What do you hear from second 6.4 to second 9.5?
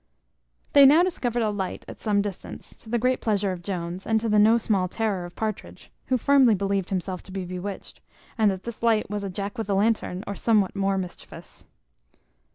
believed himself to be bewitched, and that this light was a